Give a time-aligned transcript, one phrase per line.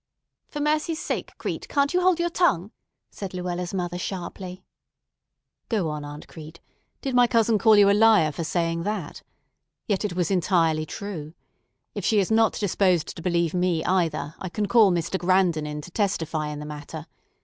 [0.47, 2.71] "For mercy's sake, Crete, can't you hold your tongue?"
[3.11, 4.63] said Luella's mother sharply.
[5.69, 6.59] "Go on, Aunt Crete;
[7.01, 9.21] did my cousin call you a liar for saying that?
[9.85, 11.35] Yet it was entirely true.
[11.93, 15.19] If she is not disposed to believe me either, I can call Mr.
[15.19, 17.05] Grandon in to testify in the matter.